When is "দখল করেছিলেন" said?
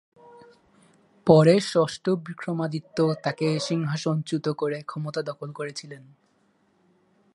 5.21-6.03